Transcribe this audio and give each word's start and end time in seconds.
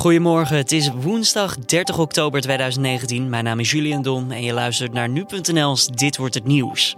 Goedemorgen, 0.00 0.56
het 0.56 0.72
is 0.72 0.90
woensdag 0.90 1.58
30 1.58 1.98
oktober 1.98 2.40
2019. 2.40 3.28
Mijn 3.28 3.44
naam 3.44 3.60
is 3.60 3.70
Julian 3.70 4.02
Dom 4.02 4.30
en 4.30 4.42
je 4.42 4.52
luistert 4.52 4.92
naar 4.92 5.08
nu.nl's 5.08 5.86
Dit 5.86 6.16
wordt 6.16 6.34
het 6.34 6.44
nieuws. 6.44 6.96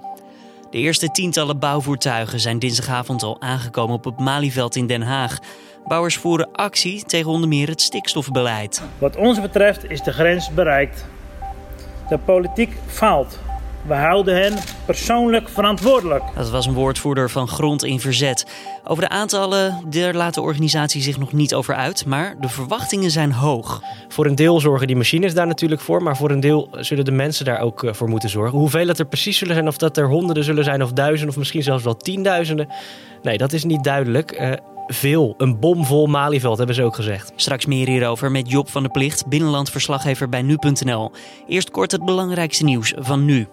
De 0.70 0.78
eerste 0.78 1.10
tientallen 1.10 1.58
bouwvoertuigen 1.58 2.40
zijn 2.40 2.58
dinsdagavond 2.58 3.22
al 3.22 3.40
aangekomen 3.40 3.94
op 3.94 4.04
het 4.04 4.18
Malieveld 4.18 4.76
in 4.76 4.86
Den 4.86 5.02
Haag. 5.02 5.38
Bouwers 5.86 6.16
voeren 6.16 6.52
actie 6.52 7.04
tegen 7.04 7.30
onder 7.30 7.48
meer 7.48 7.68
het 7.68 7.80
stikstofbeleid. 7.80 8.82
Wat 8.98 9.16
ons 9.16 9.40
betreft 9.40 9.90
is 9.90 10.02
de 10.02 10.12
grens 10.12 10.50
bereikt. 10.50 11.04
De 12.08 12.18
politiek 12.18 12.76
faalt. 12.86 13.38
We 13.86 13.94
houden 13.94 14.42
hen 14.42 14.58
persoonlijk 14.84 15.48
verantwoordelijk. 15.48 16.22
Dat 16.34 16.50
was 16.50 16.66
een 16.66 16.72
woordvoerder 16.72 17.30
van 17.30 17.48
Grond 17.48 17.84
in 17.84 18.00
Verzet. 18.00 18.46
Over 18.84 19.02
de 19.02 19.08
aantallen, 19.08 19.84
daar 19.90 20.14
laat 20.14 20.34
de 20.34 20.40
organisatie 20.40 21.02
zich 21.02 21.18
nog 21.18 21.32
niet 21.32 21.54
over 21.54 21.74
uit, 21.74 22.06
maar 22.06 22.34
de 22.40 22.48
verwachtingen 22.48 23.10
zijn 23.10 23.32
hoog. 23.32 23.82
Voor 24.08 24.26
een 24.26 24.34
deel 24.34 24.60
zorgen 24.60 24.86
die 24.86 24.96
machines 24.96 25.34
daar 25.34 25.46
natuurlijk 25.46 25.80
voor, 25.80 26.02
maar 26.02 26.16
voor 26.16 26.30
een 26.30 26.40
deel 26.40 26.68
zullen 26.70 27.04
de 27.04 27.10
mensen 27.10 27.44
daar 27.44 27.60
ook 27.60 27.84
eh, 27.84 27.92
voor 27.92 28.08
moeten 28.08 28.28
zorgen. 28.28 28.58
Hoeveel 28.58 28.88
het 28.88 28.98
er 28.98 29.06
precies 29.06 29.38
zullen 29.38 29.54
zijn, 29.54 29.68
of 29.68 29.76
dat 29.76 29.96
er 29.96 30.08
honderden 30.08 30.44
zullen 30.44 30.64
zijn, 30.64 30.82
of 30.82 30.92
duizenden, 30.92 31.28
of 31.28 31.36
misschien 31.36 31.62
zelfs 31.62 31.84
wel 31.84 31.96
tienduizenden. 31.96 32.68
Nee, 33.22 33.38
dat 33.38 33.52
is 33.52 33.64
niet 33.64 33.84
duidelijk. 33.84 34.40
Uh, 34.40 34.52
veel. 34.86 35.34
Een 35.38 35.60
bomvol 35.60 36.06
Malieveld, 36.06 36.58
hebben 36.58 36.76
ze 36.76 36.82
ook 36.82 36.94
gezegd. 36.94 37.32
Straks 37.36 37.66
meer 37.66 37.86
hierover 37.86 38.30
met 38.30 38.50
Job 38.50 38.70
van 38.70 38.82
der 38.82 38.90
Plicht, 38.90 39.26
binnenlandverslaggever 39.26 40.28
bij 40.28 40.42
nu.nl. 40.42 41.12
Eerst 41.46 41.70
kort 41.70 41.92
het 41.92 42.04
belangrijkste 42.04 42.64
nieuws 42.64 42.94
van 42.96 43.24
nu. 43.24 43.48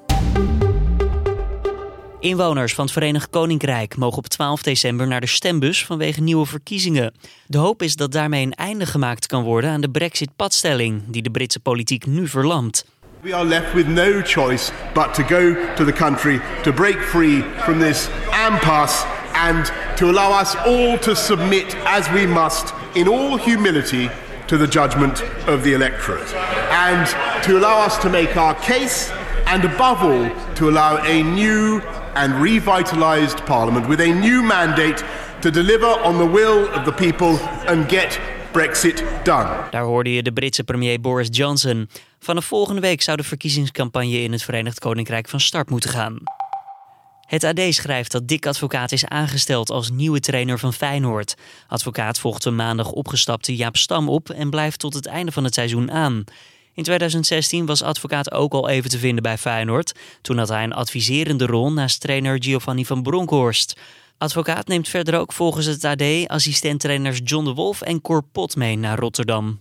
Inwoners 2.19 2.73
van 2.73 2.83
het 2.83 2.93
Verenigd 2.93 3.29
Koninkrijk 3.29 3.97
mogen 3.97 4.17
op 4.17 4.27
12 4.27 4.61
december 4.61 5.07
naar 5.07 5.21
de 5.21 5.27
stembus 5.27 5.85
vanwege 5.85 6.21
nieuwe 6.21 6.45
verkiezingen. 6.45 7.13
De 7.47 7.57
hoop 7.57 7.81
is 7.81 7.95
dat 7.95 8.11
daarmee 8.11 8.45
een 8.45 8.53
einde 8.53 8.85
gemaakt 8.85 9.25
kan 9.25 9.43
worden 9.43 9.69
aan 9.69 9.81
de 9.81 9.89
Brexit-padstelling 9.89 11.01
die 11.07 11.21
de 11.21 11.29
Britse 11.29 11.59
politiek 11.59 12.05
nu 12.05 12.27
verlamt. 12.27 12.85
We 13.21 13.35
are 13.35 13.45
left 13.45 13.73
with 13.73 13.87
no 13.87 14.21
choice 14.23 14.71
but 14.93 15.13
to 15.13 15.23
go 15.23 15.55
to 15.75 15.85
the 15.85 15.93
country 15.93 16.41
to 16.63 16.73
break 16.73 17.01
free 17.01 17.43
from 17.57 17.79
this 17.79 18.07
impasse 18.49 19.05
and 19.33 19.71
to 19.95 20.05
allow 20.05 20.41
us 20.41 20.55
all 20.55 20.97
to 20.97 21.15
submit 21.15 21.75
as 21.85 22.09
we 22.11 22.27
must 22.27 22.73
in 22.93 23.07
all 23.07 23.37
humility 23.37 24.09
to 24.45 24.57
the 24.57 24.67
judgment 24.67 25.23
of 25.47 25.63
the 25.63 25.73
electorate 25.73 26.35
and 26.71 27.07
to 27.43 27.57
allow 27.57 27.85
us 27.85 27.97
to 27.97 28.09
make 28.09 28.37
our 28.37 28.55
case 28.55 29.11
and 29.45 29.65
above 29.65 30.03
all 30.03 30.29
to 30.55 30.69
allow 30.69 30.97
a 30.97 31.23
new 31.23 31.81
and 32.13 32.41
revitalized 32.41 33.43
parliament 33.45 33.87
with 33.87 33.99
a 33.99 34.13
new 34.13 34.43
mandate 34.43 35.03
to 35.39 35.49
deliver 35.49 36.01
on 36.03 36.17
the 36.17 36.29
will 36.29 36.67
of 36.73 36.83
the 36.83 36.93
people 36.93 37.39
and 37.67 37.89
get 37.89 38.19
Brexit 38.51 39.03
done. 39.23 39.47
Daar 39.71 39.83
hoorde 39.83 40.13
je 40.13 40.23
de 40.23 40.33
Britse 40.33 40.63
premier 40.63 41.01
Boris 41.01 41.27
Johnson. 41.31 41.89
Vanaf 42.19 42.45
volgende 42.45 42.81
week 42.81 43.01
zou 43.01 43.17
de 43.17 43.23
verkiezingscampagne 43.23 44.21
in 44.21 44.31
het 44.31 44.43
Verenigd 44.43 44.79
Koninkrijk 44.79 45.29
van 45.29 45.39
start 45.39 45.69
moeten 45.69 45.89
gaan. 45.89 46.17
Het 47.29 47.43
AD 47.43 47.59
schrijft 47.69 48.11
dat 48.11 48.27
Dick 48.27 48.45
Advocaat 48.45 48.91
is 48.91 49.05
aangesteld 49.05 49.69
als 49.69 49.91
nieuwe 49.91 50.19
trainer 50.19 50.59
van 50.59 50.73
Feyenoord. 50.73 51.35
Advocaat 51.67 52.19
volgt 52.19 52.45
een 52.45 52.55
maandag 52.55 52.91
opgestapte 52.91 53.55
Jaap 53.55 53.77
Stam 53.77 54.09
op 54.09 54.29
en 54.29 54.49
blijft 54.49 54.79
tot 54.79 54.93
het 54.93 55.05
einde 55.05 55.31
van 55.31 55.43
het 55.43 55.53
seizoen 55.53 55.91
aan. 55.91 56.23
In 56.73 56.83
2016 56.83 57.65
was 57.65 57.81
advocaat 57.81 58.31
ook 58.31 58.53
al 58.53 58.69
even 58.69 58.89
te 58.89 58.97
vinden 58.97 59.23
bij 59.23 59.37
Feyenoord. 59.37 59.95
Toen 60.21 60.37
had 60.37 60.49
hij 60.49 60.63
een 60.63 60.73
adviserende 60.73 61.45
rol 61.45 61.71
naast 61.71 62.01
trainer 62.01 62.43
Giovanni 62.43 62.85
van 62.85 63.01
Bronckhorst. 63.01 63.79
Advocaat 64.17 64.67
neemt 64.67 64.87
verder 64.87 65.19
ook 65.19 65.33
volgens 65.33 65.65
het 65.65 65.83
AD 65.83 66.27
assistenttrainers 66.27 67.19
John 67.23 67.45
de 67.45 67.53
Wolf 67.53 67.81
en 67.81 68.01
Cor 68.01 68.23
Pot 68.31 68.55
mee 68.55 68.77
naar 68.77 68.99
Rotterdam. 68.99 69.59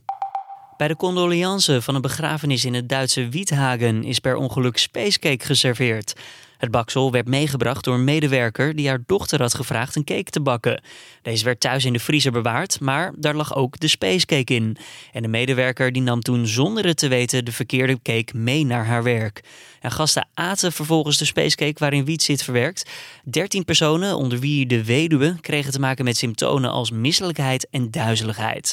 Bij 0.77 0.89
de 0.89 0.97
condoleance 0.97 1.83
van 1.83 1.95
een 1.95 2.01
begrafenis 2.01 2.65
in 2.65 2.75
het 2.75 2.89
Duitse 2.89 3.29
Wiethagen 3.29 4.05
is 4.05 4.19
per 4.19 4.37
ongeluk 4.37 4.79
spacecake 4.79 5.45
geserveerd. 5.45 6.15
Het 6.59 6.71
baksel 6.71 7.13
werd 7.13 7.29
meegebracht 7.29 7.85
door 7.85 7.95
een 7.95 8.05
medewerker 8.05 8.77
die 8.77 8.89
haar 8.89 9.03
dochter 9.07 9.41
had 9.41 9.55
gevraagd 9.55 9.97
een 9.97 10.05
cake 10.05 10.31
te 10.31 10.41
bakken. 10.41 10.83
Deze 11.23 11.45
werd 11.45 11.61
thuis 11.61 11.85
in 11.85 11.93
de 11.93 11.99
vriezer 11.99 12.33
bewaard, 12.33 12.81
maar 12.81 13.13
daar 13.17 13.35
lag 13.35 13.55
ook 13.55 13.79
de 13.79 13.89
spacecake 13.89 14.55
in. 14.55 14.77
En 15.13 15.23
de 15.23 15.29
medewerker 15.29 15.93
die 15.93 16.03
nam 16.03 16.21
toen 16.21 16.47
zonder 16.47 16.87
het 16.87 16.97
te 16.97 17.09
weten 17.09 17.45
de 17.45 17.53
verkeerde 17.53 17.99
cake 18.03 18.37
mee 18.37 18.65
naar 18.65 18.87
haar 18.87 19.03
werk. 19.03 19.41
En 19.81 19.91
gasten 19.91 20.29
aten 20.35 20.73
vervolgens 20.73 21.19
de 21.19 21.25
spacecake 21.25 21.79
waarin 21.79 22.05
wiet 22.05 22.23
zit 22.23 22.43
verwerkt. 22.43 22.91
13 23.25 23.65
personen, 23.65 24.17
onder 24.17 24.39
wie 24.39 24.67
de 24.67 24.85
weduwe, 24.85 25.37
kregen 25.41 25.73
te 25.73 25.81
maken 25.81 26.05
met 26.05 26.17
symptomen 26.17 26.71
als 26.71 26.91
misselijkheid 26.91 27.69
en 27.71 27.91
duizeligheid. 27.91 28.73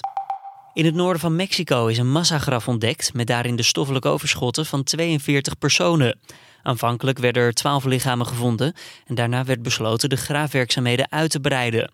In 0.73 0.85
het 0.85 0.95
noorden 0.95 1.21
van 1.21 1.35
Mexico 1.35 1.87
is 1.87 1.97
een 1.97 2.11
massagraf 2.11 2.67
ontdekt 2.67 3.13
met 3.13 3.27
daarin 3.27 3.55
de 3.55 3.63
stoffelijke 3.63 4.07
overschotten 4.07 4.65
van 4.65 4.83
42 4.83 5.57
personen. 5.57 6.19
Aanvankelijk 6.65 7.17
werden 7.19 7.43
er 7.43 7.53
12 7.53 7.83
lichamen 7.83 8.25
gevonden 8.25 8.73
en 9.05 9.15
daarna 9.15 9.43
werd 9.43 9.61
besloten 9.61 10.09
de 10.09 10.15
graafwerkzaamheden 10.15 11.11
uit 11.11 11.31
te 11.31 11.39
breiden. 11.39 11.91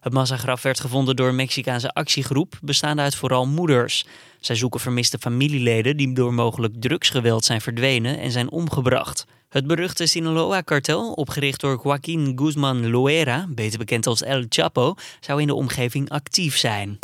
Het 0.00 0.12
massagraf 0.12 0.62
werd 0.62 0.80
gevonden 0.80 1.16
door 1.16 1.28
een 1.28 1.34
Mexicaanse 1.34 1.92
actiegroep 1.92 2.58
bestaande 2.62 3.02
uit 3.02 3.14
vooral 3.14 3.46
moeders. 3.46 4.06
Zij 4.40 4.56
zoeken 4.56 4.80
vermiste 4.80 5.18
familieleden 5.18 5.96
die 5.96 6.12
door 6.12 6.34
mogelijk 6.34 6.74
drugsgeweld 6.80 7.44
zijn 7.44 7.60
verdwenen 7.60 8.18
en 8.18 8.30
zijn 8.30 8.50
omgebracht. 8.50 9.26
Het 9.48 9.66
beruchte 9.66 10.06
Sinaloa-kartel, 10.06 11.12
opgericht 11.12 11.60
door 11.60 11.80
Joaquín 11.84 12.32
Guzman 12.36 12.90
Loera, 12.90 13.46
beter 13.48 13.78
bekend 13.78 14.06
als 14.06 14.22
El 14.22 14.44
Chapo, 14.48 14.94
zou 15.20 15.40
in 15.40 15.46
de 15.46 15.54
omgeving 15.54 16.08
actief 16.10 16.56
zijn. 16.56 16.98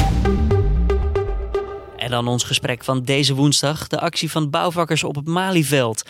En 1.97 2.11
dan 2.11 2.29
ons 2.29 2.45
gesprek 2.45 2.85
van 2.85 3.03
deze 3.03 3.35
woensdag, 3.35 3.87
de 3.87 4.01
actie 4.01 4.31
van 4.31 4.51
bouwvakkers 4.51 5.05
op 5.05 5.15
het 5.15 5.27
Malieveld. 5.27 6.03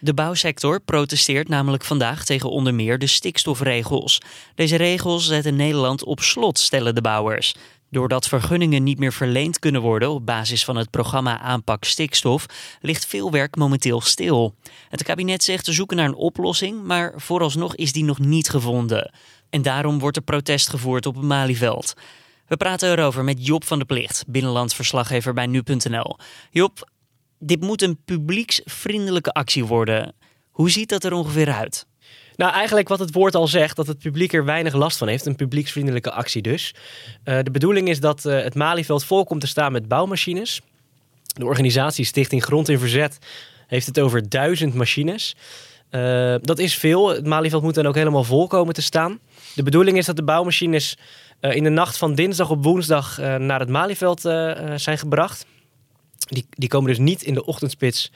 De 0.00 0.14
bouwsector 0.14 0.80
protesteert 0.80 1.48
namelijk 1.48 1.84
vandaag 1.84 2.24
tegen 2.24 2.50
onder 2.50 2.74
meer 2.74 2.98
de 2.98 3.06
stikstofregels. 3.06 4.20
Deze 4.54 4.76
regels 4.76 5.26
zetten 5.26 5.56
Nederland 5.56 6.04
op 6.04 6.20
slot, 6.20 6.58
stellen 6.58 6.94
de 6.94 7.00
bouwers. 7.00 7.54
Doordat 7.90 8.28
vergunningen 8.28 8.82
niet 8.82 8.98
meer 8.98 9.12
verleend 9.12 9.58
kunnen 9.58 9.80
worden 9.80 10.10
op 10.10 10.26
basis 10.26 10.64
van 10.64 10.76
het 10.76 10.90
programma 10.90 11.40
Aanpak 11.40 11.84
Stikstof, 11.84 12.46
ligt 12.80 13.06
veel 13.06 13.30
werk 13.30 13.56
momenteel 13.56 14.00
stil. 14.00 14.54
Het 14.88 15.02
kabinet 15.02 15.44
zegt 15.44 15.64
te 15.64 15.72
zoeken 15.72 15.96
naar 15.96 16.08
een 16.08 16.14
oplossing, 16.14 16.82
maar 16.82 17.12
vooralsnog 17.16 17.76
is 17.76 17.92
die 17.92 18.04
nog 18.04 18.18
niet 18.18 18.48
gevonden. 18.48 19.12
En 19.50 19.62
daarom 19.62 19.98
wordt 19.98 20.16
er 20.16 20.22
protest 20.22 20.68
gevoerd 20.68 21.06
op 21.06 21.14
het 21.14 21.24
Malieveld. 21.24 21.94
We 22.46 22.56
praten 22.56 22.90
erover 22.90 23.24
met 23.24 23.46
Job 23.46 23.64
van 23.64 23.78
der 23.78 23.86
Plicht, 23.86 24.24
binnenlandsverslaggever 24.26 25.34
bij 25.34 25.46
nu.nl. 25.46 26.16
Job, 26.50 26.88
dit 27.38 27.60
moet 27.60 27.82
een 27.82 27.98
publieksvriendelijke 28.04 29.32
actie 29.32 29.64
worden. 29.64 30.14
Hoe 30.50 30.70
ziet 30.70 30.88
dat 30.88 31.04
er 31.04 31.12
ongeveer 31.12 31.52
uit? 31.52 31.86
Nou, 32.36 32.52
eigenlijk 32.52 32.88
wat 32.88 32.98
het 32.98 33.12
woord 33.12 33.34
al 33.34 33.46
zegt, 33.46 33.76
dat 33.76 33.86
het 33.86 33.98
publiek 33.98 34.32
er 34.32 34.44
weinig 34.44 34.74
last 34.74 34.98
van 34.98 35.08
heeft. 35.08 35.26
Een 35.26 35.36
publieksvriendelijke 35.36 36.10
actie 36.10 36.42
dus. 36.42 36.74
Uh, 37.24 37.38
de 37.42 37.50
bedoeling 37.50 37.88
is 37.88 38.00
dat 38.00 38.24
uh, 38.24 38.42
het 38.42 38.54
Malieveld 38.54 39.04
vol 39.04 39.24
komt 39.24 39.40
te 39.40 39.46
staan 39.46 39.72
met 39.72 39.88
bouwmachines. 39.88 40.60
De 41.22 41.44
organisatie 41.44 42.04
Stichting 42.04 42.44
Grond 42.44 42.68
in 42.68 42.78
Verzet 42.78 43.18
heeft 43.66 43.86
het 43.86 44.00
over 44.00 44.28
duizend 44.28 44.74
machines. 44.74 45.36
Uh, 45.90 46.34
dat 46.40 46.58
is 46.58 46.74
veel. 46.74 47.08
Het 47.08 47.26
Malieveld 47.26 47.62
moet 47.62 47.74
dan 47.74 47.86
ook 47.86 47.94
helemaal 47.94 48.24
vol 48.24 48.46
komen 48.46 48.74
te 48.74 48.82
staan. 48.82 49.18
De 49.54 49.62
bedoeling 49.62 49.96
is 49.96 50.06
dat 50.06 50.16
de 50.16 50.24
bouwmachines 50.24 50.96
in 51.40 51.62
de 51.62 51.70
nacht 51.70 51.96
van 51.96 52.14
dinsdag 52.14 52.50
op 52.50 52.64
woensdag 52.64 53.18
naar 53.18 53.60
het 53.60 53.68
Malieveld 53.68 54.20
zijn 54.76 54.98
gebracht. 54.98 55.46
Die, 56.28 56.46
die 56.50 56.68
komen 56.68 56.88
dus 56.88 56.98
niet 56.98 57.22
in 57.22 57.34
de 57.34 57.44
ochtendspits 57.44 58.12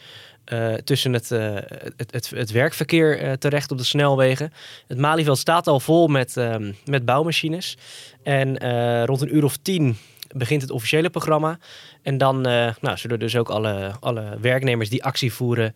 uh, 0.52 0.74
tussen 0.74 1.12
het, 1.12 1.30
uh, 1.30 1.54
het, 1.96 2.12
het, 2.12 2.30
het, 2.30 2.50
werkverkeer 2.50 3.22
uh, 3.22 3.32
terecht 3.32 3.70
op 3.70 3.78
de 3.78 3.84
snelwegen. 3.84 4.52
Het 4.86 4.98
Malieveld 4.98 5.38
staat 5.38 5.66
al 5.66 5.80
vol 5.80 6.08
met, 6.08 6.36
um, 6.36 6.76
met 6.84 7.04
bouwmachines. 7.04 7.76
En 8.22 8.58
rond 9.04 9.20
een 9.20 9.36
uur 9.36 9.44
of 9.44 9.56
tien 9.56 9.96
begint 10.32 10.62
het 10.62 10.70
officiële 10.70 11.10
programma. 11.10 11.58
En 12.02 12.18
dan 12.18 12.40
nou, 12.40 12.96
zullen 12.96 13.18
dus 13.18 13.36
ook 13.36 13.48
alle, 13.48 13.90
alle 14.00 14.36
werknemers 14.40 14.88
die 14.88 15.04
actie 15.04 15.32
voeren 15.32 15.74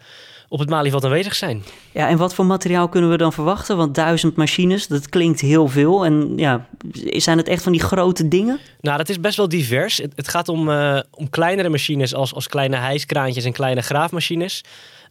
op 0.48 0.58
het 0.58 0.68
Malieveld 0.68 1.04
aanwezig 1.04 1.34
zijn. 1.34 1.62
Ja, 1.92 2.08
en 2.08 2.16
wat 2.16 2.34
voor 2.34 2.46
materiaal 2.46 2.88
kunnen 2.88 3.10
we 3.10 3.16
dan 3.16 3.32
verwachten? 3.32 3.76
Want 3.76 3.94
duizend 3.94 4.36
machines, 4.36 4.86
dat 4.86 5.08
klinkt 5.08 5.40
heel 5.40 5.68
veel. 5.68 6.04
En 6.04 6.32
ja, 6.36 6.66
zijn 7.02 7.38
het 7.38 7.48
echt 7.48 7.62
van 7.62 7.72
die 7.72 7.80
grote 7.80 8.28
dingen? 8.28 8.58
Nou, 8.80 8.96
dat 8.96 9.08
is 9.08 9.20
best 9.20 9.36
wel 9.36 9.48
divers. 9.48 9.96
Het, 9.96 10.12
het 10.16 10.28
gaat 10.28 10.48
om, 10.48 10.68
uh, 10.68 11.00
om 11.10 11.30
kleinere 11.30 11.68
machines 11.68 12.14
als, 12.14 12.34
als 12.34 12.48
kleine 12.48 12.76
hijskraantjes 12.76 13.44
en 13.44 13.52
kleine 13.52 13.82
graafmachines. 13.82 14.64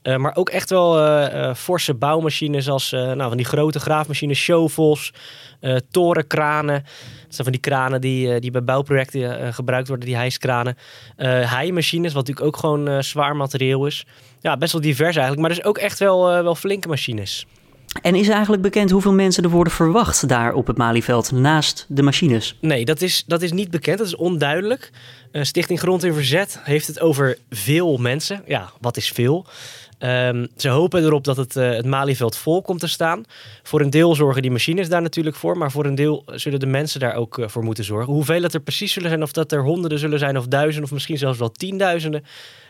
Uh, 0.08 0.16
maar 0.16 0.36
ook 0.36 0.50
echt 0.50 0.70
wel 0.70 1.00
uh, 1.00 1.54
forse 1.54 1.94
bouwmachines 1.94 2.70
als 2.70 2.92
nou, 2.92 3.18
van 3.18 3.38
die 3.38 3.46
grote 3.46 3.80
graafmachines, 3.80 4.40
shovels, 4.40 5.14
torenkranen. 5.92 6.84
Dat 6.84 7.36
zijn 7.36 7.44
van 7.44 7.52
die 7.52 7.60
kranen 7.62 8.02
die, 8.02 8.40
die 8.40 8.52
bij 8.52 8.64
bouwprojecten 8.64 9.54
gebruikt 9.54 9.88
worden, 9.88 10.06
die 10.06 10.16
hijskranen. 10.16 10.78
heimachines, 11.46 12.14
wat 12.14 12.28
natuurlijk 12.28 12.56
ook 12.56 12.62
gewoon 12.62 13.04
zwaar 13.04 13.36
materieel 13.36 13.86
is 13.86 14.06
ja, 14.46 14.58
best 14.58 14.72
wel 14.72 14.82
divers 14.82 15.16
eigenlijk. 15.16 15.40
Maar 15.48 15.50
dus 15.50 15.64
ook 15.64 15.78
echt 15.78 16.00
wel, 16.00 16.44
wel 16.44 16.56
flinke 16.56 16.88
machines. 16.88 17.46
En 18.02 18.16
is 18.16 18.28
eigenlijk 18.28 18.62
bekend 18.62 18.92
hoeveel 18.92 19.14
mensen 19.14 19.44
er 19.44 19.50
worden 19.50 19.74
verwacht 19.74 20.28
daar 20.28 20.54
op 20.54 20.68
het 20.68 20.78
Malieveld 20.78 21.32
naast 21.32 21.86
de 21.88 22.02
machines? 22.02 22.58
Nee, 22.62 22.86
dat 22.86 23.02
is, 23.02 23.24
dat 23.28 23.42
is 23.42 23.52
niet 23.52 23.72
bekend. 23.72 23.98
Dat 23.98 24.08
is 24.08 24.16
onduidelijk. 24.16 24.92
Stichting 25.32 25.80
Grond 25.80 26.04
in 26.04 26.14
Verzet 26.14 26.60
heeft 26.64 26.88
het 26.88 27.00
over 27.00 27.38
veel 27.50 27.98
mensen. 27.98 28.44
Ja, 28.48 28.72
wat 28.82 28.98
is 28.98 29.12
veel? 29.12 29.46
Um, 30.06 30.48
ze 30.58 30.70
hopen 30.70 31.04
erop 31.04 31.24
dat 31.24 31.38
het, 31.38 31.56
uh, 31.56 31.70
het 31.70 31.86
Malieveld 31.86 32.38
vol 32.38 32.62
komt 32.62 32.80
te 32.80 32.88
staan. 32.88 33.24
Voor 33.64 33.82
een 33.82 33.90
deel 33.90 34.16
zorgen 34.16 34.42
die 34.42 34.52
machines 34.52 34.90
daar 34.90 35.02
natuurlijk 35.02 35.36
voor, 35.36 35.58
maar 35.58 35.72
voor 35.72 35.86
een 35.86 35.96
deel 35.96 36.24
zullen 36.26 36.60
de 36.60 36.66
mensen 36.66 37.00
daar 37.00 37.16
ook 37.16 37.38
uh, 37.38 37.48
voor 37.48 37.64
moeten 37.64 37.84
zorgen. 37.84 38.14
Hoeveel 38.14 38.42
het 38.42 38.54
er 38.54 38.60
precies 38.60 38.94
zullen 38.94 39.10
zijn, 39.10 39.24
of 39.24 39.32
dat 39.32 39.52
er 39.52 39.64
honderden 39.64 40.00
zullen 40.00 40.20
zijn, 40.20 40.38
of 40.38 40.48
duizenden, 40.48 40.84
of 40.84 40.92
misschien 40.92 41.18
zelfs 41.18 41.40
wel 41.40 41.52
tienduizenden. 41.52 42.24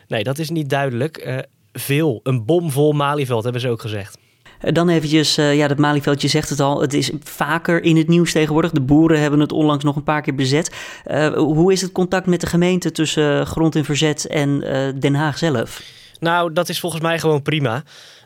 Nee, 0.08 0.22
dat 0.22 0.38
is 0.38 0.50
niet 0.50 0.68
duidelijk. 0.68 1.26
Uh, 1.26 1.38
veel, 1.72 2.20
een 2.22 2.44
bomvol 2.44 2.92
Malieveld 2.92 3.42
hebben 3.42 3.60
ze 3.60 3.68
ook 3.68 3.80
gezegd. 3.80 4.18
Dan 4.60 4.88
eventjes, 4.88 5.34
ja, 5.34 5.68
dat 5.68 5.78
Malieveld, 5.78 6.22
je 6.22 6.28
zegt 6.28 6.48
het 6.48 6.60
al, 6.60 6.80
het 6.80 6.94
is 6.94 7.10
vaker 7.22 7.82
in 7.82 7.96
het 7.96 8.08
nieuws 8.08 8.32
tegenwoordig. 8.32 8.70
De 8.70 8.80
boeren 8.80 9.20
hebben 9.20 9.40
het 9.40 9.52
onlangs 9.52 9.84
nog 9.84 9.96
een 9.96 10.02
paar 10.02 10.22
keer 10.22 10.34
bezet. 10.34 10.74
Hoe 11.34 11.72
is 11.72 11.80
het 11.80 11.92
contact 11.92 12.26
met 12.26 12.40
de 12.40 12.46
gemeente 12.46 12.92
tussen 12.92 13.46
Grond 13.46 13.74
in 13.74 13.84
Verzet 13.84 14.26
en 14.26 14.60
Den 14.98 15.14
Haag 15.14 15.38
zelf? 15.38 15.82
Nou, 16.20 16.52
dat 16.52 16.68
is 16.68 16.80
volgens 16.80 17.02
mij 17.02 17.18
gewoon 17.18 17.42
prima. 17.42 17.82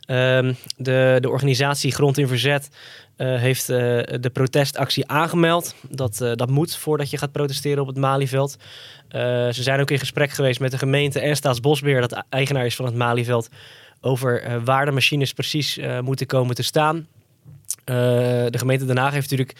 Um, 0.06 0.56
de, 0.76 1.18
de 1.20 1.28
organisatie 1.28 1.92
Grond 1.92 2.18
in 2.18 2.28
Verzet 2.28 2.68
uh, 3.16 3.38
heeft 3.38 3.70
uh, 3.70 3.76
de 4.20 4.30
protestactie 4.32 5.08
aangemeld. 5.08 5.74
Dat, 5.88 6.20
uh, 6.22 6.32
dat 6.34 6.50
moet 6.50 6.76
voordat 6.76 7.10
je 7.10 7.18
gaat 7.18 7.32
protesteren 7.32 7.80
op 7.80 7.86
het 7.86 7.96
Malieveld. 7.96 8.56
ze 9.10 9.50
zijn 9.52 9.80
ook 9.80 9.90
in 9.90 9.98
gesprek 9.98 10.30
geweest 10.30 10.60
met 10.60 10.70
de 10.70 10.78
gemeente 10.78 11.20
en 11.20 11.36
Staatsbosbeheer, 11.36 12.00
dat 12.00 12.24
eigenaar 12.28 12.66
is 12.66 12.76
van 12.76 12.84
het 12.84 12.94
Malieveld, 12.94 13.48
over 14.00 14.64
waar 14.64 14.84
de 14.84 14.90
machines 14.90 15.32
precies 15.32 15.78
moeten 16.02 16.26
komen 16.26 16.54
te 16.54 16.62
staan. 16.62 17.06
de 17.84 18.58
gemeente 18.58 18.86
Den 18.86 18.98
Haag 18.98 19.12
heeft 19.12 19.30
natuurlijk 19.30 19.58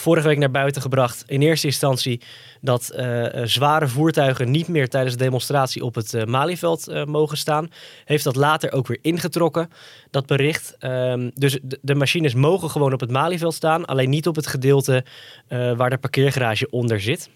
vorige 0.00 0.28
week 0.28 0.38
naar 0.38 0.50
buiten 0.50 0.82
gebracht. 0.82 1.24
In 1.26 1.42
eerste 1.42 1.66
instantie 1.66 2.20
dat 2.60 2.92
uh, 2.96 3.26
zware 3.44 3.88
voertuigen 3.88 4.50
niet 4.50 4.68
meer 4.68 4.88
tijdens 4.88 5.16
de 5.16 5.24
demonstratie 5.24 5.84
op 5.84 5.94
het 5.94 6.12
uh, 6.12 6.24
Malieveld 6.24 7.06
mogen 7.06 7.36
staan. 7.36 7.70
Heeft 8.04 8.24
dat 8.24 8.36
later 8.36 8.72
ook 8.72 8.86
weer 8.86 8.98
ingetrokken, 9.02 9.70
dat 10.10 10.26
bericht. 10.26 10.76
Um, 10.80 11.30
dus 11.34 11.58
de, 11.62 11.78
de, 11.82 11.94
machines 11.94 12.34
mogen 12.34 12.70
gewoon 12.70 12.92
op 12.92 13.00
het 13.00 13.10
Malieveld 13.10 13.54
staan, 13.54 13.84
alleen 13.84 14.10
niet 14.10 14.26
op 14.26 14.36
het 14.36 14.46
gedeelte 14.46 15.04
waar 15.48 15.90
de 15.90 15.98
parkeergarage 15.98 16.70
onder 16.70 17.00
zit. 17.00 17.30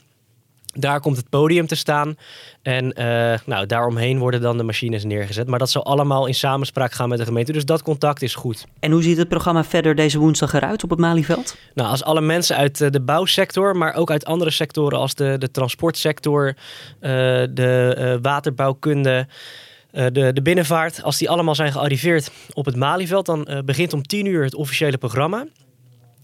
Daar 0.75 1.01
komt 1.01 1.17
het 1.17 1.29
podium 1.29 1.67
te 1.67 1.75
staan. 1.75 2.17
En 2.63 2.85
uh, 3.01 3.39
nou, 3.47 3.67
daaromheen 3.67 4.19
worden 4.19 4.41
dan 4.41 4.57
de 4.57 4.63
machines 4.63 5.05
neergezet. 5.05 5.49
Maar 5.49 5.59
dat 5.59 5.71
zal 5.71 5.85
allemaal 5.85 6.27
in 6.27 6.35
samenspraak 6.35 6.93
gaan 6.93 7.09
met 7.09 7.19
de 7.19 7.25
gemeente. 7.25 7.53
Dus 7.53 7.65
dat 7.65 7.83
contact 7.83 8.23
is 8.23 8.35
goed. 8.35 8.67
En 8.81 8.91
hoe 8.91 9.03
ziet 9.03 9.17
het 9.17 9.29
programma 9.29 9.65
verder 9.65 9.95
deze 9.95 10.19
woensdag 10.19 10.53
eruit 10.53 10.85
op 10.85 10.91
het 10.91 10.99
Malieveld? 10.99 11.57
Nou, 11.75 11.89
als 11.89 12.05
alle 12.05 12.21
mensen 12.21 12.57
uit 12.57 12.93
de 12.93 13.01
bouwsector, 13.01 13.77
maar 13.77 13.95
ook 13.95 14.11
uit 14.11 14.25
andere 14.25 14.51
sectoren 14.51 14.99
als 14.99 15.15
de, 15.15 15.37
de 15.39 15.51
transportsector, 15.51 16.47
uh, 16.47 16.55
de 17.51 17.97
uh, 17.99 18.15
waterbouwkunde. 18.23 19.27
De, 20.13 20.33
de, 20.33 20.43
binnenvaart, 20.43 21.03
als 21.03 21.19
die 21.19 21.31
allemaal 21.31 21.55
zijn 21.55 21.73
gearriveerd 21.73 22.31
op 22.53 22.65
het 22.65 22.77
Malieveld, 22.77 23.27
dan 23.27 23.63
begint 23.65 23.93
om 23.93 24.03
10 24.03 24.27
uur 24.27 24.45
het 24.45 24.55
officiële 24.55 24.99
programma. 24.99 25.47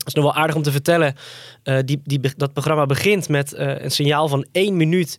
Dat 0.00 0.08
is 0.08 0.14
nog 0.14 0.24
wel 0.24 0.42
aardig 0.42 0.56
om 0.56 0.62
te 0.62 0.72
vertellen. 0.72 1.14
Uh, 1.64 1.78
die, 1.84 2.00
die, 2.04 2.20
dat 2.36 2.52
programma 2.52 2.86
begint 2.86 3.28
met 3.28 3.54
uh, 3.54 3.82
een 3.82 3.90
signaal 3.90 4.28
van 4.28 4.46
één 4.52 4.76
minuut 4.76 5.18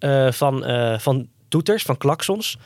uh, 0.00 0.32
van, 0.32 0.64
van 1.00 1.28
toeters, 1.48 1.82
van 1.82 1.96
klaksons. 1.96 2.58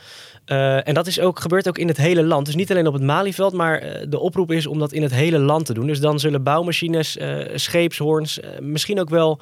en 0.45 0.93
dat 0.93 1.07
is 1.07 1.19
ook, 1.19 1.39
gebeurt 1.39 1.67
ook 1.67 1.77
in 1.77 1.87
het 1.87 1.97
hele 1.97 2.23
land. 2.23 2.45
Dus 2.45 2.55
niet 2.55 2.71
alleen 2.71 2.87
op 2.87 2.93
het 2.93 3.03
Malieveld, 3.03 3.53
maar 3.53 4.05
de 4.09 4.19
oproep 4.19 4.51
is 4.51 4.67
om 4.67 4.79
dat 4.79 4.91
in 4.91 5.01
het 5.01 5.13
hele 5.13 5.39
land 5.39 5.65
te 5.65 5.73
doen. 5.73 5.87
Dus 5.87 5.99
dan 5.99 6.19
zullen 6.19 6.43
bouwmachines, 6.43 7.17
scheepshoorns, 7.55 8.39
misschien 8.59 8.99
ook 8.99 9.09
wel 9.09 9.39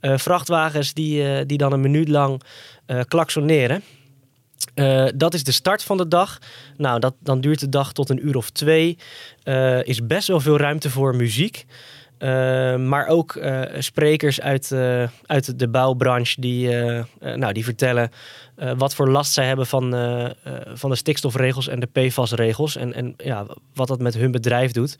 vrachtwagens 0.00 0.92
die, 0.92 1.46
die 1.46 1.58
dan 1.58 1.72
een 1.72 1.80
minuut 1.80 2.08
lang 2.08 2.42
klaksoneren. 3.08 3.82
Uh, 4.74 5.06
dat 5.14 5.34
is 5.34 5.44
de 5.44 5.52
start 5.52 5.82
van 5.82 5.96
de 5.96 6.08
dag. 6.08 6.38
Nou, 6.76 7.00
dat, 7.00 7.14
dan 7.20 7.40
duurt 7.40 7.60
de 7.60 7.68
dag 7.68 7.92
tot 7.92 8.10
een 8.10 8.26
uur 8.26 8.36
of 8.36 8.50
twee. 8.50 8.98
Uh, 9.44 9.84
is 9.84 10.06
best 10.06 10.28
wel 10.28 10.40
veel 10.40 10.56
ruimte 10.56 10.90
voor 10.90 11.16
muziek. 11.16 11.66
Uh, 12.18 12.76
maar 12.76 13.06
ook 13.06 13.38
sprekers 13.78 14.40
uit, 14.40 14.72
uit 15.26 15.58
de 15.58 15.68
bouwbranche 15.68 16.40
die, 16.40 16.68
nou, 17.20 17.52
die 17.52 17.64
vertellen 17.64 18.10
wat 18.76 18.94
voor 18.94 19.08
last 19.08 19.32
zij 19.32 19.46
hebben 19.46 19.66
van, 19.66 19.90
van 20.74 20.90
de 20.90 20.96
stikstofregels 20.96 21.68
en 21.68 21.80
de 21.80 21.86
PFAS-regels. 21.86 22.76
En, 22.76 22.94
en 22.94 23.14
ja, 23.16 23.46
wat 23.74 23.88
dat 23.88 24.00
met 24.00 24.14
hun 24.14 24.30
bedrijf 24.30 24.72
doet. 24.72 24.98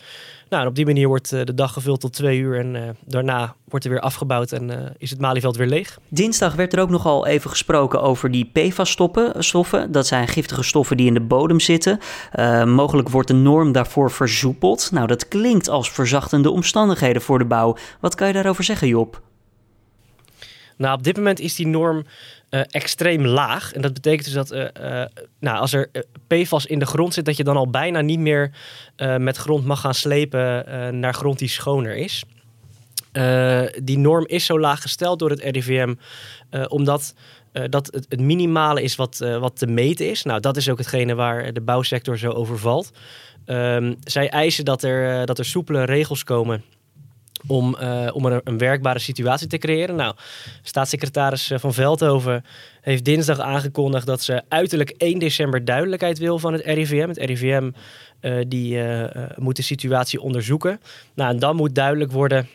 Nou, 0.48 0.62
en 0.62 0.68
op 0.68 0.74
die 0.74 0.86
manier 0.86 1.08
wordt 1.08 1.30
de 1.30 1.54
dag 1.54 1.72
gevuld 1.72 2.00
tot 2.00 2.12
twee 2.12 2.38
uur. 2.38 2.58
En 2.58 2.96
daarna 3.04 3.54
wordt 3.74 3.88
er 3.88 3.92
weer 3.92 4.00
afgebouwd 4.00 4.52
en 4.52 4.94
is 4.98 5.10
het 5.10 5.20
Malieveld 5.20 5.56
weer 5.56 5.66
leeg. 5.66 5.98
Dinsdag 6.08 6.54
werd 6.54 6.72
er 6.72 6.80
ook 6.80 6.90
nogal 6.90 7.26
even 7.26 7.50
gesproken 7.50 8.02
over 8.02 8.30
die 8.30 8.50
PFAS-stoffen. 8.52 9.92
Dat 9.92 10.06
zijn 10.06 10.28
giftige 10.28 10.62
stoffen 10.62 10.96
die 10.96 11.06
in 11.06 11.14
de 11.14 11.20
bodem 11.20 11.60
zitten. 11.60 11.98
Uh, 12.34 12.64
mogelijk 12.64 13.08
wordt 13.08 13.28
de 13.28 13.34
norm 13.34 13.72
daarvoor 13.72 14.10
versoepeld. 14.10 14.88
Nou, 14.92 15.06
dat 15.06 15.28
klinkt 15.28 15.68
als 15.68 15.90
verzachtende 15.90 16.50
omstandigheden 16.50 17.22
voor 17.22 17.38
de 17.38 17.44
bouw. 17.44 17.76
Wat 18.00 18.14
kan 18.14 18.26
je 18.26 18.32
daarover 18.32 18.64
zeggen, 18.64 18.88
Job? 18.88 19.22
Nou, 20.76 20.96
op 20.96 21.02
dit 21.02 21.16
moment 21.16 21.40
is 21.40 21.54
die 21.54 21.66
norm 21.66 22.04
uh, 22.50 22.60
extreem 22.70 23.26
laag. 23.26 23.72
En 23.72 23.80
dat 23.80 23.94
betekent 23.94 24.24
dus 24.24 24.34
dat 24.34 24.52
uh, 24.52 24.60
uh, 24.60 25.04
nou, 25.40 25.58
als 25.58 25.72
er 25.72 25.90
PFAS 26.26 26.66
in 26.66 26.78
de 26.78 26.86
grond 26.86 27.14
zit, 27.14 27.24
dat 27.24 27.36
je 27.36 27.44
dan 27.44 27.56
al 27.56 27.70
bijna 27.70 28.00
niet 28.00 28.18
meer 28.18 28.50
met 29.18 29.36
grond 29.36 29.64
mag 29.64 29.80
gaan 29.80 29.94
slepen 29.94 30.64
naar 31.00 31.14
grond 31.14 31.38
die 31.38 31.48
schoner 31.48 31.96
is. 31.96 32.24
Uh, 33.14 33.62
die 33.82 33.98
norm 33.98 34.26
is 34.26 34.44
zo 34.44 34.60
laag 34.60 34.82
gesteld 34.82 35.18
door 35.18 35.30
het 35.30 35.40
RIVM, 35.40 35.94
uh, 36.50 36.64
omdat 36.68 37.14
uh, 37.52 37.64
dat 37.70 37.86
het, 37.86 38.20
minimale 38.20 38.82
is 38.82 38.96
wat, 38.96 39.18
wat 39.18 39.58
te 39.58 39.66
meten 39.66 40.10
is. 40.10 40.22
Nou, 40.22 40.40
dat 40.40 40.56
is 40.56 40.68
ook 40.68 40.78
hetgene 40.78 41.14
waar 41.14 41.52
de 41.52 41.60
bouwsector 41.60 42.18
zo 42.18 42.30
over 42.30 42.58
valt. 42.58 42.90
Um, 43.46 43.96
zij 44.04 44.30
eisen 44.30 44.64
dat 44.64 44.82
er, 44.82 45.26
dat 45.26 45.38
er 45.38 45.44
soepele 45.44 45.84
regels 45.84 46.24
komen 46.24 46.62
om, 47.46 47.76
om 48.12 48.24
een, 48.24 48.58
werkbare 48.58 48.98
situatie 48.98 49.46
te 49.46 49.58
creëren. 49.58 49.96
Nou, 49.96 50.14
staatssecretaris 50.62 51.52
Van 51.54 51.74
Veldhoven 51.74 52.44
heeft 52.80 53.04
dinsdag 53.04 53.38
aangekondigd 53.38 54.06
dat 54.06 54.22
ze 54.22 54.42
uiterlijk 54.48 54.90
1 54.90 55.18
december 55.18 55.64
duidelijkheid 55.64 56.18
wil 56.18 56.38
van 56.38 56.52
het 56.52 56.64
RIVM. 56.64 57.08
Het 57.08 57.18
RIVM 57.18 57.70
die, 58.48 58.82
moet 59.36 59.56
de 59.56 59.62
situatie 59.62 60.20
onderzoeken. 60.20 60.80
Nou, 61.14 61.30
en 61.30 61.38
dan 61.38 61.56
moet 61.56 61.74
duidelijk 61.74 62.12
worden 62.12 62.48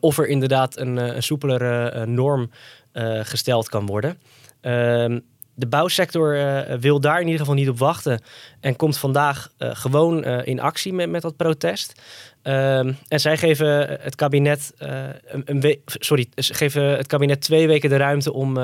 of 0.00 0.18
er 0.18 0.26
inderdaad 0.26 0.78
een, 0.78 0.96
een 0.96 1.22
soepelere 1.22 1.94
uh, 1.94 2.02
norm 2.02 2.50
uh, 2.92 3.20
gesteld 3.22 3.68
kan 3.68 3.86
worden. 3.86 4.18
Ehm, 4.60 5.20
de 5.56 5.66
bouwsector 5.66 6.36
wil 6.80 7.00
daar 7.00 7.20
in 7.20 7.24
ieder 7.24 7.40
geval 7.40 7.54
niet 7.54 7.68
op 7.68 7.78
wachten 7.78 8.22
en 8.60 8.76
komt 8.76 8.98
vandaag 8.98 9.48
gewoon 9.58 10.24
in 10.24 10.60
actie 10.60 10.92
met, 10.92 11.10
met 11.10 11.22
dat 11.22 11.36
protest. 11.36 12.00
Um, 12.42 12.96
en 13.08 13.20
zij 13.20 13.36
geven 13.36 13.66
het 14.00 14.14
kabinet 14.14 14.72
een, 14.78 15.42
een 15.44 15.80
sorry, 15.84 16.26
geven 16.34 16.82
het 16.82 17.06
kabinet 17.06 17.40
twee 17.40 17.66
weken 17.66 17.88
de 17.88 17.96
ruimte 17.96 18.32
om 18.32 18.58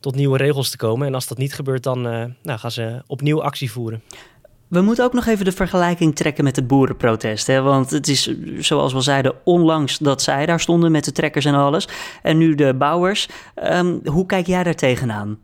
tot 0.00 0.14
nieuwe 0.14 0.38
regels 0.38 0.70
te 0.70 0.76
komen. 0.76 1.06
En 1.06 1.14
als 1.14 1.26
dat 1.26 1.38
niet 1.38 1.54
gebeurt, 1.54 1.82
dan 1.82 2.00
nou, 2.42 2.58
gaan 2.58 2.70
ze 2.70 3.02
opnieuw 3.06 3.42
actie 3.42 3.70
voeren. 3.70 4.02
We 4.68 4.80
moeten 4.80 5.04
ook 5.04 5.12
nog 5.12 5.26
even 5.26 5.44
de 5.44 5.52
vergelijking 5.52 6.16
trekken 6.16 6.44
met 6.44 6.56
het 6.56 6.66
boerenprotest. 6.66 7.46
Hè? 7.46 7.62
Want 7.62 7.90
het 7.90 8.08
is, 8.08 8.30
zoals 8.58 8.92
we 8.92 9.00
zeiden, 9.00 9.34
onlangs 9.44 9.98
dat 9.98 10.22
zij 10.22 10.46
daar 10.46 10.60
stonden 10.60 10.92
met 10.92 11.04
de 11.04 11.12
trekkers 11.12 11.44
en 11.44 11.54
alles. 11.54 11.88
En 12.22 12.38
nu 12.38 12.54
de 12.54 12.74
bouwers. 12.74 13.28
Um, 13.62 14.00
hoe 14.04 14.26
kijk 14.26 14.46
jij 14.46 14.62
daar 14.62 14.74
tegenaan? 14.74 15.38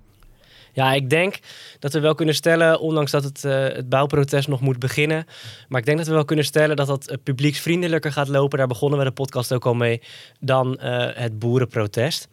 Ja, 0.72 0.92
ik 0.92 1.10
denk 1.10 1.38
dat 1.78 1.92
we 1.92 2.00
wel 2.00 2.14
kunnen 2.14 2.34
stellen, 2.34 2.80
ondanks 2.80 3.10
dat 3.10 3.24
het, 3.24 3.44
uh, 3.44 3.52
het 3.52 3.88
bouwprotest 3.88 4.48
nog 4.48 4.60
moet 4.60 4.78
beginnen. 4.78 5.24
Maar 5.68 5.80
ik 5.80 5.86
denk 5.86 5.98
dat 5.98 6.06
we 6.06 6.12
wel 6.12 6.24
kunnen 6.24 6.44
stellen 6.44 6.76
dat 6.76 6.86
dat 6.86 7.16
publieksvriendelijker 7.22 8.12
gaat 8.12 8.28
lopen. 8.28 8.58
Daar 8.58 8.66
begonnen 8.66 8.98
we 8.98 9.04
de 9.04 9.10
podcast 9.10 9.52
ook 9.52 9.66
al 9.66 9.74
mee. 9.74 10.02
Dan 10.40 10.78
uh, 10.82 11.06
het 11.12 11.38
boerenprotest. 11.38 12.28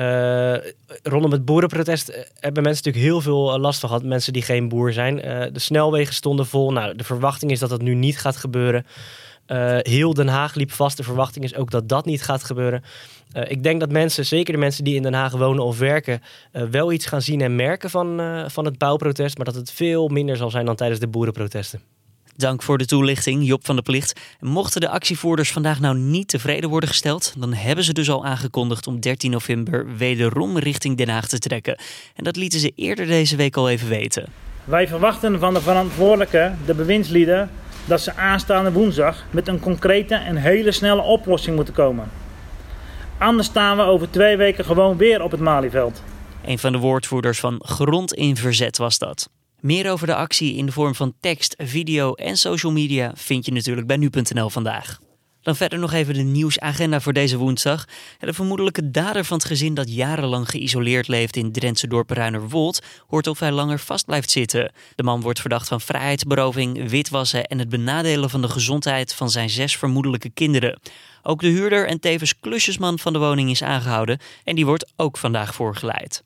Uh, 0.00 0.56
rondom 1.02 1.32
het 1.32 1.44
boerenprotest 1.44 2.08
eh, 2.08 2.22
hebben 2.40 2.62
mensen 2.62 2.84
natuurlijk 2.84 3.12
heel 3.12 3.20
veel 3.20 3.52
eh, 3.54 3.60
last 3.60 3.80
van 3.80 3.88
gehad. 3.88 4.04
Mensen 4.04 4.32
die 4.32 4.42
geen 4.42 4.68
boer 4.68 4.92
zijn. 4.92 5.16
De 5.52 5.58
snelwegen 5.58 6.14
stonden 6.14 6.46
vol. 6.46 6.72
Nou, 6.72 6.96
de 6.96 7.04
verwachting 7.04 7.50
is 7.50 7.58
dat 7.58 7.70
dat 7.70 7.82
nu 7.82 7.94
niet 7.94 8.18
gaat 8.18 8.36
gebeuren. 8.36 8.86
Heel 9.82 10.14
Den 10.14 10.28
Haag 10.28 10.54
liep 10.54 10.72
vast. 10.72 10.96
De 10.96 11.02
verwachting 11.02 11.44
is 11.44 11.54
ook 11.54 11.70
dat 11.70 11.88
dat 11.88 12.04
niet 12.04 12.22
gaat 12.22 12.44
gebeuren. 12.44 12.82
ik 13.48 13.62
denk 13.62 13.80
dat 13.80 13.90
mensen, 13.90 14.26
zeker 14.26 14.52
de 14.52 14.58
mensen 14.58 14.84
die 14.84 14.94
in 14.94 15.02
Den 15.02 15.14
Haag 15.14 15.32
wonen 15.32 15.64
of 15.64 15.78
werken, 15.78 16.22
wel 16.70 16.92
iets 16.92 17.06
gaan 17.06 17.22
zien 17.22 17.40
en 17.40 17.56
merken 17.56 17.90
van, 17.90 18.20
van 18.50 18.64
het 18.64 18.78
bouwprotest. 18.78 19.36
Maar 19.36 19.46
dat 19.46 19.54
het 19.54 19.70
veel 19.70 20.08
minder 20.08 20.36
zal 20.36 20.50
zijn 20.50 20.66
dan 20.66 20.76
tijdens 20.76 21.00
de 21.00 21.08
boerenprotesten. 21.08 21.80
Dank 22.36 22.62
voor 22.62 22.78
de 22.78 22.86
toelichting, 22.86 23.46
Job 23.46 23.66
van 23.66 23.76
de 23.76 23.82
Plicht. 23.82 24.20
Mochten 24.40 24.80
de 24.80 24.88
actievoerders 24.88 25.52
vandaag 25.52 25.80
nou 25.80 25.96
niet 25.96 26.28
tevreden 26.28 26.70
worden 26.70 26.88
gesteld, 26.88 27.34
dan 27.38 27.52
hebben 27.52 27.84
ze 27.84 27.92
dus 27.92 28.10
al 28.10 28.24
aangekondigd 28.24 28.86
om 28.86 29.00
13 29.00 29.30
november 29.30 29.96
wederom 29.96 30.58
richting 30.58 30.96
Den 30.96 31.08
Haag 31.08 31.28
te 31.28 31.38
trekken. 31.38 31.78
En 32.14 32.24
dat 32.24 32.36
lieten 32.36 32.60
ze 32.60 32.72
eerder 32.74 33.06
deze 33.06 33.36
week 33.36 33.56
al 33.56 33.68
even 33.68 33.88
weten. 33.88 34.28
Wij 34.64 34.88
verwachten 34.88 35.38
van 35.38 35.54
de 35.54 35.60
verantwoordelijke, 35.60 36.52
de 36.66 36.74
bewindslieden, 36.74 37.50
dat 37.84 38.00
ze 38.00 38.16
aanstaande 38.16 38.72
woensdag 38.72 39.24
met 39.30 39.48
een 39.48 39.60
concrete 39.60 40.14
en 40.14 40.36
hele 40.36 40.72
snelle 40.72 41.02
oplossing 41.02 41.56
moeten 41.56 41.74
komen. 41.74 42.10
Anders 43.18 43.48
staan 43.48 43.76
we 43.76 43.82
over 43.82 44.10
twee 44.10 44.36
weken 44.36 44.64
gewoon 44.64 44.96
weer 44.96 45.22
op 45.22 45.30
het 45.30 45.40
Malieveld. 45.40 46.02
Een 46.44 46.58
van 46.58 46.72
de 46.72 46.78
woordvoerders 46.78 47.40
van 47.40 47.60
Grond 47.64 48.14
in 48.14 48.36
Verzet 48.36 48.78
was 48.78 48.98
dat. 48.98 49.28
Meer 49.60 49.90
over 49.90 50.06
de 50.06 50.14
actie 50.14 50.56
in 50.56 50.66
de 50.66 50.72
vorm 50.72 50.94
van 50.94 51.14
tekst, 51.20 51.54
video 51.58 52.12
en 52.12 52.36
social 52.36 52.72
media 52.72 53.12
vind 53.14 53.46
je 53.46 53.52
natuurlijk 53.52 53.86
bij 53.86 53.96
nu.nl 53.96 54.50
vandaag. 54.50 54.98
Dan 55.46 55.56
verder 55.56 55.78
nog 55.78 55.92
even 55.92 56.14
de 56.14 56.22
nieuwsagenda 56.22 57.00
voor 57.00 57.12
deze 57.12 57.36
woensdag. 57.36 57.84
De 58.18 58.32
vermoedelijke 58.32 58.90
dader 58.90 59.24
van 59.24 59.36
het 59.36 59.46
gezin 59.46 59.74
dat 59.74 59.94
jarenlang 59.94 60.50
geïsoleerd 60.50 61.08
leeft 61.08 61.36
in 61.36 61.52
Drentse 61.52 61.86
dorp 61.86 62.10
Ruinerwold 62.10 62.82
hoort 63.06 63.26
of 63.26 63.38
hij 63.38 63.52
langer 63.52 63.78
vast 63.78 64.06
blijft 64.06 64.30
zitten. 64.30 64.72
De 64.94 65.02
man 65.02 65.20
wordt 65.20 65.40
verdacht 65.40 65.68
van 65.68 65.80
vrijheidsberoving, 65.80 66.88
witwassen 66.88 67.44
en 67.44 67.58
het 67.58 67.68
benadelen 67.68 68.30
van 68.30 68.42
de 68.42 68.48
gezondheid 68.48 69.14
van 69.14 69.30
zijn 69.30 69.50
zes 69.50 69.76
vermoedelijke 69.76 70.30
kinderen. 70.30 70.80
Ook 71.22 71.40
de 71.40 71.48
huurder 71.48 71.86
en 71.86 72.00
tevens 72.00 72.38
klusjesman 72.40 72.98
van 72.98 73.12
de 73.12 73.18
woning 73.18 73.50
is 73.50 73.62
aangehouden 73.62 74.18
en 74.44 74.54
die 74.54 74.66
wordt 74.66 74.92
ook 74.96 75.16
vandaag 75.16 75.54
voorgeleid. 75.54 76.24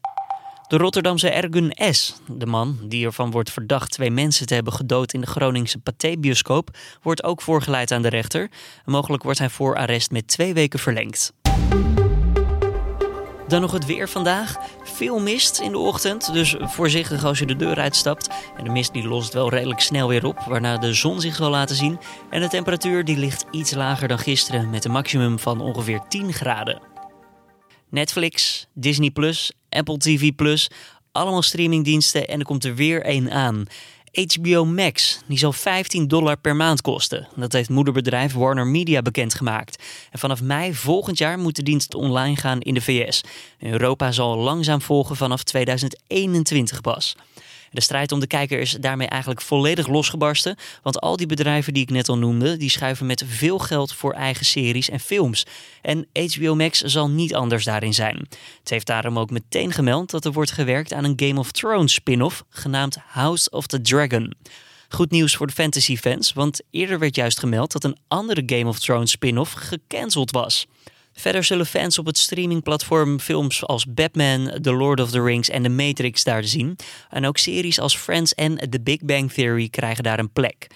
De 0.71 0.77
Rotterdamse 0.77 1.31
Ergun 1.31 1.73
S., 1.91 2.15
de 2.27 2.47
man 2.47 2.79
die 2.83 3.07
ervan 3.07 3.31
wordt 3.31 3.50
verdacht 3.50 3.91
twee 3.91 4.11
mensen 4.11 4.47
te 4.47 4.55
hebben 4.55 4.73
gedood 4.73 5.12
in 5.12 5.21
de 5.21 5.27
Groningse 5.27 5.79
Pathé-bioscoop, 5.79 6.71
wordt 7.03 7.25
ook 7.25 7.43
voorgeleid 7.43 7.93
aan 7.93 8.03
de 8.03 8.09
rechter. 8.09 8.50
mogelijk 8.85 9.23
wordt 9.23 9.39
hij 9.39 9.49
voor 9.49 9.77
arrest 9.77 10.11
met 10.11 10.29
twee 10.29 10.55
weken 10.55 10.79
verlengd. 10.79 11.33
Dan 13.49 13.61
nog 13.61 13.73
het 13.73 13.87
weer 13.87 14.09
vandaag. 14.09 14.57
Veel 14.83 15.21
mist 15.21 15.61
in 15.61 15.71
de 15.71 15.79
ochtend, 15.79 16.33
dus 16.33 16.57
voorzichtig 16.59 17.25
als 17.25 17.39
je 17.39 17.47
de 17.47 17.57
deur 17.57 17.79
uitstapt. 17.79 18.29
En 18.57 18.65
de 18.65 18.71
mist 18.71 18.93
die 18.93 19.09
lost 19.09 19.33
wel 19.33 19.50
redelijk 19.50 19.81
snel 19.81 20.09
weer 20.09 20.27
op, 20.27 20.39
waarna 20.39 20.79
de 20.79 20.95
zon 20.95 21.21
zich 21.21 21.35
zal 21.35 21.50
laten 21.50 21.77
zien. 21.77 21.99
En 22.31 22.41
de 22.41 22.49
temperatuur 22.49 23.05
die 23.05 23.17
ligt 23.17 23.45
iets 23.50 23.75
lager 23.75 24.09
dan 24.09 24.19
gisteren 24.19 24.71
met 24.71 24.85
een 24.85 24.93
maximum 24.93 25.39
van 25.39 25.61
ongeveer 25.61 26.00
10 26.09 26.33
graden. 26.33 26.81
Netflix, 27.89 28.67
Disney 28.75 29.11
Plus, 29.11 29.53
Apple 29.71 29.99
TV 29.99 30.35
Plus, 30.35 30.71
allemaal 31.12 31.43
streamingdiensten 31.43 32.29
en 32.29 32.39
er 32.39 32.45
komt 32.45 32.65
er 32.65 32.75
weer 32.75 33.03
één 33.03 33.31
aan. 33.31 33.67
HBO 34.12 34.65
Max, 34.65 35.21
die 35.27 35.39
zal 35.39 35.53
15 35.53 36.09
dollar 36.09 36.39
per 36.39 36.57
maand 36.57 36.81
kosten. 36.81 37.29
Dat 37.37 37.53
heeft 37.53 37.69
moederbedrijf 37.69 38.33
Warner 38.33 38.67
Media 38.67 39.03
bekendgemaakt. 39.03 39.83
En 40.11 40.19
vanaf 40.19 40.43
mei 40.43 40.75
volgend 40.75 41.19
jaar 41.19 41.39
moet 41.39 41.57
de 41.57 41.62
dienst 41.62 41.95
online 41.95 42.37
gaan 42.37 42.61
in 42.61 42.75
de 42.75 42.81
VS. 42.81 43.21
Europa 43.59 44.12
zal 44.12 44.37
langzaam 44.37 44.81
volgen 44.81 45.17
vanaf 45.17 45.43
2021 45.43 46.81
pas. 46.81 47.17
De 47.71 47.81
strijd 47.81 48.12
om 48.12 48.21
de 48.21 48.27
kijker 48.27 48.61
is 48.61 48.77
daarmee 48.81 49.07
eigenlijk 49.07 49.41
volledig 49.41 49.87
losgebarsten. 49.87 50.57
Want 50.83 51.00
al 51.00 51.17
die 51.17 51.27
bedrijven 51.27 51.73
die 51.73 51.83
ik 51.83 51.91
net 51.91 52.09
al 52.09 52.19
noemde, 52.19 52.57
die 52.57 52.71
schuiven 52.71 53.07
met 53.07 53.25
veel 53.27 53.59
geld 53.59 53.93
voor 53.93 54.12
eigen 54.12 54.47
series 54.47 54.91
en 54.91 55.00
films. 55.00 55.47
En 55.83 56.07
HBO 56.12 56.55
Max 56.55 56.81
zal 56.81 57.11
niet 57.11 57.35
anders 57.35 57.65
daarin 57.65 57.95
zijn. 57.95 58.17
Het 58.61 58.71
heeft 58.71 58.87
daarom 58.87 59.19
ook 59.19 59.31
meteen 59.31 59.73
gemeld 59.73 60.11
dat 60.11 60.25
er 60.25 60.33
wordt 60.33 60.50
gewerkt 60.50 60.93
aan 60.93 61.05
een 61.05 61.12
Game 61.17 61.39
of 61.39 61.50
Thrones 61.50 61.93
spin-off 61.93 62.45
genaamd 62.49 62.97
House 63.07 63.50
of 63.50 63.67
the 63.67 63.81
Dragon. 63.81 64.35
Goed 64.89 65.11
nieuws 65.11 65.37
voor 65.37 65.47
de 65.47 65.53
fantasy 65.53 65.97
fans, 65.97 66.33
want 66.33 66.61
eerder 66.71 66.99
werd 66.99 67.15
juist 67.15 67.39
gemeld 67.39 67.73
dat 67.73 67.85
een 67.85 67.97
andere 68.09 68.43
Game 68.47 68.67
of 68.67 68.79
Thrones 68.79 69.11
spin-off 69.11 69.53
gecanceld 69.53 70.31
was. 70.31 70.67
Verder 71.21 71.45
zullen 71.45 71.67
fans 71.67 71.99
op 71.99 72.07
het 72.07 72.19
streamingplatform 72.19 73.21
films 73.21 73.67
als 73.67 73.87
Batman, 73.89 74.59
The 74.62 74.73
Lord 74.73 75.00
of 75.00 75.11
the 75.11 75.23
Rings 75.23 75.49
en 75.49 75.62
The 75.62 75.69
Matrix 75.69 76.25
daar 76.25 76.45
zien. 76.45 76.77
En 77.11 77.27
ook 77.27 77.39
series 77.39 77.81
als 77.81 77.97
Friends 77.97 78.35
en 78.35 78.71
The 78.71 78.81
Big 78.81 78.99
Bang 79.00 79.33
Theory 79.33 79.69
krijgen 79.69 80.05
daar 80.05 80.19
een 80.19 80.33
plek. 80.33 80.67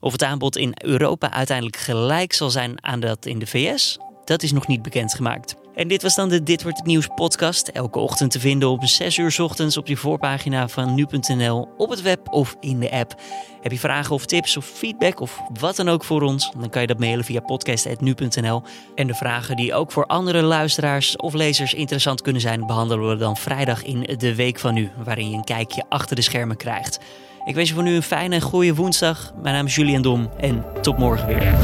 Of 0.00 0.12
het 0.12 0.22
aanbod 0.22 0.56
in 0.56 0.72
Europa 0.84 1.32
uiteindelijk 1.32 1.76
gelijk 1.76 2.32
zal 2.32 2.50
zijn 2.50 2.84
aan 2.84 3.00
dat 3.00 3.26
in 3.26 3.38
de 3.38 3.46
VS, 3.46 3.98
dat 4.24 4.42
is 4.42 4.52
nog 4.52 4.66
niet 4.66 4.82
bekendgemaakt. 4.82 5.59
En 5.74 5.88
dit 5.88 6.02
was 6.02 6.14
dan 6.14 6.28
de 6.28 6.42
Dit 6.42 6.62
Wordt 6.62 6.78
Het 6.78 6.86
Nieuws 6.86 7.08
podcast. 7.14 7.68
Elke 7.68 7.98
ochtend 7.98 8.30
te 8.30 8.40
vinden 8.40 8.68
om 8.68 8.86
6 8.86 9.16
uur 9.16 9.36
ochtends 9.42 9.76
op 9.76 9.86
je 9.86 9.96
voorpagina 9.96 10.68
van 10.68 10.94
nu.nl, 10.94 11.68
op 11.76 11.90
het 11.90 12.02
web 12.02 12.32
of 12.32 12.56
in 12.60 12.80
de 12.80 12.90
app. 12.90 13.20
Heb 13.60 13.72
je 13.72 13.78
vragen 13.78 14.14
of 14.14 14.26
tips 14.26 14.56
of 14.56 14.64
feedback 14.64 15.20
of 15.20 15.40
wat 15.60 15.76
dan 15.76 15.88
ook 15.88 16.04
voor 16.04 16.22
ons? 16.22 16.52
Dan 16.58 16.70
kan 16.70 16.80
je 16.80 16.86
dat 16.86 16.98
mailen 16.98 17.24
via 17.24 17.40
podcast.nu.nl. 17.40 18.62
En 18.94 19.06
de 19.06 19.14
vragen 19.14 19.56
die 19.56 19.74
ook 19.74 19.92
voor 19.92 20.06
andere 20.06 20.42
luisteraars 20.42 21.16
of 21.16 21.32
lezers 21.32 21.74
interessant 21.74 22.22
kunnen 22.22 22.42
zijn, 22.42 22.66
behandelen 22.66 23.08
we 23.08 23.16
dan 23.16 23.36
vrijdag 23.36 23.84
in 23.84 24.14
de 24.16 24.34
Week 24.34 24.58
van 24.58 24.74
Nu, 24.74 24.90
waarin 25.04 25.30
je 25.30 25.36
een 25.36 25.44
kijkje 25.44 25.84
achter 25.88 26.16
de 26.16 26.22
schermen 26.22 26.56
krijgt. 26.56 26.98
Ik 27.44 27.54
wens 27.54 27.68
je 27.68 27.74
voor 27.74 27.82
nu 27.82 27.94
een 27.94 28.02
fijne 28.02 28.34
en 28.34 28.40
goede 28.40 28.74
woensdag. 28.74 29.32
Mijn 29.42 29.54
naam 29.54 29.66
is 29.66 29.74
Julian 29.74 30.02
Dom 30.02 30.30
en 30.36 30.64
tot 30.82 30.98
morgen 30.98 31.26
weer. 31.26 31.54